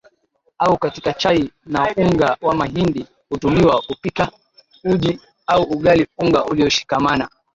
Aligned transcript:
au 0.57 0.77
katika 0.77 1.13
chai 1.13 1.51
na 1.65 1.93
unga 1.95 2.37
wa 2.41 2.55
mahindi 2.55 3.05
hutumiwa 3.29 3.81
kupika 3.81 4.31
uji 4.83 5.19
au 5.47 5.63
ugali 5.63 6.07
Unga 6.17 6.45
ulioshikamana 6.45 7.29